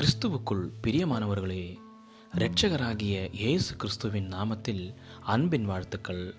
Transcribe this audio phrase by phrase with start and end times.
[0.00, 1.76] கிறிஸ்துவுக்குள் பிரியமானவர்களே
[2.34, 6.34] இரட்சகராகிய இயேசு கிறிஸ்துவின் நாமத்தில் அன்பின் வாழ்த்துக்கள்.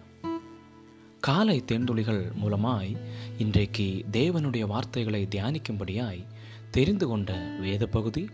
[1.19, 2.97] காலை தேண்டுளிகள் மூலமாய்
[3.37, 6.25] இன்றைக்கு தேவனுடைய வார்த்தைகளை தியானிக்கும்படியாய்
[6.71, 8.29] தெரிந்து கொண்ட வேத பகுதி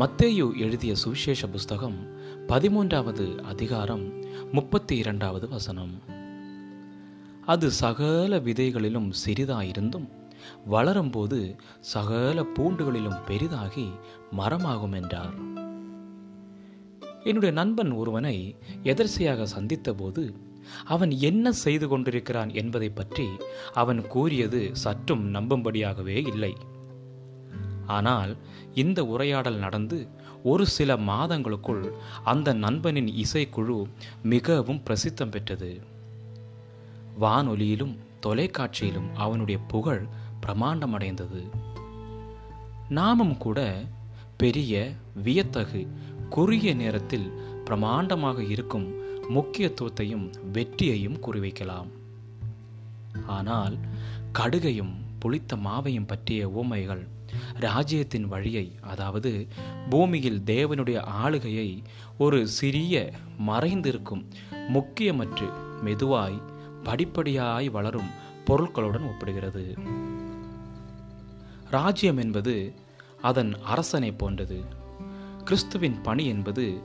[0.00, 1.96] மத்தேயு எழுதிய சுவிசேஷ புஸ்தகம்
[2.48, 6.00] பதிமூன்றாவது அதிகாரம் முப்பத்தி இரண்டாவது வசனம்.
[7.46, 10.08] அது சகல விதைகளிலும் சிறிதாயிருந்தும்
[10.70, 11.38] வளரும்போது
[11.92, 13.86] சகல பூண்டுகளிலும் பெரிதாகி
[14.38, 15.36] மரமாகும் என்றார்.
[17.24, 18.36] என்னுடைய நண்பன் ஒருவனை
[18.82, 20.24] எதர்ச்சியாக சந்தித்தபோது
[20.84, 23.26] அவன் என்ன செய்து கொண்டிருக்கிறான் என்பதை பற்றி
[23.74, 26.52] அவன் கூறியது சற்றும் நம்பும்படியாகவே இல்லை.
[27.86, 28.30] ஆனால்
[28.74, 29.98] இந்த உரையாடல் நடந்து
[30.42, 31.84] ஒரு சில மாதங்களுக்குள்
[32.24, 33.78] அந்த நண்பனின் இசைக்குழு
[34.22, 35.72] மிகவும் பிரசித்தம் பெற்றது.
[37.20, 37.94] வானொலியிலும்
[38.26, 40.02] தொலைக்காட்சியிலும் அவனுடைய புகழ்
[40.46, 41.42] பிரமாண்டமடைந்தது.
[42.88, 43.82] நாமும் கூட
[44.36, 44.92] பெரிய
[45.24, 45.86] வியத்தகு
[46.30, 47.28] குறுகிய நேரத்தில்
[47.64, 48.86] பிரமாண்டமாக இருக்கும்
[49.34, 51.90] முக்கியத்துவத்தையும் வெற்றியையும் குறிவைக்கலாம்.
[53.26, 53.76] ஆனால்
[54.38, 57.02] கடுகையும் புளித்த மாவையும் பற்றிய ஓமைகள்
[57.60, 59.46] ராஜ்யத்தின் வழியை அதாவது
[59.90, 61.82] பூமியில் தேவனுடைய ஆளுகையை
[62.18, 63.12] ஒரு சிறிய
[63.46, 64.24] மறைந்திருக்கும்
[64.68, 65.48] முக்கியமற்று
[65.84, 66.38] மெதுவாய்
[66.84, 68.10] படிப்படியாய் வளரும்
[68.46, 69.64] பொருட்களுடன் ஒப்பிடுகிறது.
[71.74, 72.54] ராஜ்யம் என்பது
[73.22, 74.64] அதன் அரசனை போன்றது.
[75.44, 76.80] கிறிஸ்துவின் பணி என்பது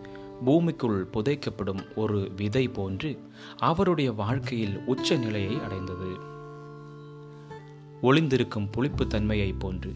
[0.45, 3.09] பூமிக்குள் புதைக்கப்படும் ஒரு விதை போன்று
[3.57, 6.07] அவருடைய வாழ்க்கையில் உச்ச நிலையை அடைந்தது.
[8.01, 9.93] ஒளிந்திருக்கும் புளிப்பு தன்மையைப் போன்று.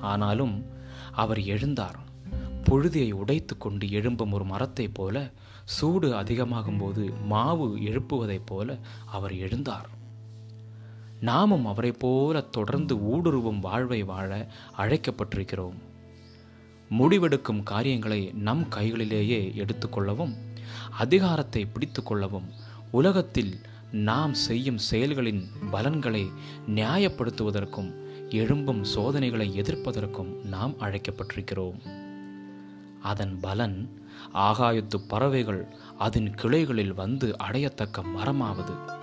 [0.00, 0.64] ஆனாலும்
[1.12, 1.98] அவர் எழுந்தார்.
[2.64, 5.32] புழுதியை உடைத்து கொண்டு எழும்பும் ஒரு மரத்தைப் போல
[5.64, 9.88] சூடு அதிகமாகும் போது மாவு எழுப்புவதைப் போல அவர் எழுந்தார்.
[11.20, 15.78] நாமும் அவரை போல தொடர்ந்து ஊடுருவும் வாழ்வை வாழ அழைக்கப்பட்டிருக்கிறோம்.
[16.90, 20.34] முடிவெடுக்கும் காரியங்களை நம் கைகளிலேயே எடுத்துக்கொள்ளவும்
[20.90, 22.48] அதிகாரத்தை பிடித்து கொள்ளவும்
[22.90, 23.60] உலகத்தில்
[23.92, 26.30] நாம் செய்யும் செயல்களின் பலன்களை
[26.66, 27.92] நியாயப்படுத்துவதற்கும்
[28.28, 31.78] எழும்பும் சோதனைகளை எதிர்ப்பதற்கும் நாம் அழைக்கப்பட்டிருக்கிறோம்.
[33.00, 34.02] அதன் பலன்
[34.34, 38.97] ஆகாயத்து பறவைகள் அதன் கிளைகளில் வந்து அடையத்தக்க மரமாவது.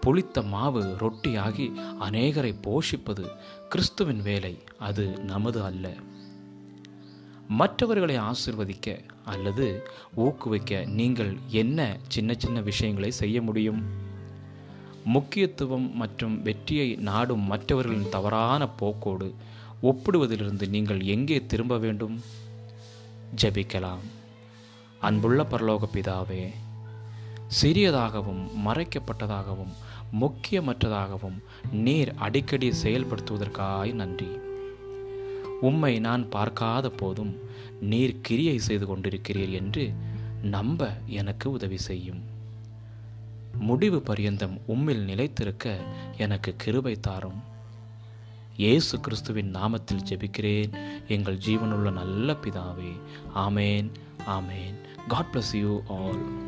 [0.00, 3.28] புளித்த மாவு ரொட்டியாகி அநேகரை போஷிப்பது
[3.68, 5.92] கிறிஸ்துவின் வேலை அது நமது அல்ல.
[7.48, 13.82] மற்றவர்களை ஆசிர்வதிக்க அல்லது ஊக்குவிக்க நீங்கள் என்ன சின்ன சின்ன விஷயங்களை செய்ய முடியும்?
[15.04, 19.34] முக்கியத்துவம் மற்றும் வெற்றியை நாடும் மற்றவர்களின் தவறான போக்கோடு
[19.82, 22.22] ஒப்பிடுவதிலிருந்து நீங்கள் எங்கே திரும்ப வேண்டும்?
[23.42, 24.02] ஜெபிக்கலாம்.
[25.00, 26.50] அன்புள்ள பரலோக பிதாவே
[27.60, 29.72] சிறியதாகவும் மறைக்கப்பட்டதாகவும்
[30.20, 31.38] முக்கியமற்றதாகவும்
[31.72, 34.38] நீர் அடிக்கடி செயல்படுத்துவதற்காய் நன்றி.
[35.60, 37.38] உம்மை நான் பார்க்காத போதும்
[37.80, 39.92] நீர் கிரியை செய்து கொண்டிருக்கிறீர் என்று
[40.42, 42.22] நம்ப எனக்கு உதவி செய்யும்.
[43.58, 45.76] முடிவு பரியந்தம் உம்மில் நிலைத்திருக்க
[46.16, 47.40] எனக்கு கிருபை தாரும்.
[48.56, 50.72] இயேசு கிறிஸ்துவின் நாமத்தில் ஜெபிக்கிறேன்.
[51.08, 52.92] எங்கள் ஜீவனுள்ள நல்ல பிதாவே
[53.34, 53.90] ஆமேன்
[54.26, 54.76] ஆமேன்.
[55.08, 56.41] God bless you all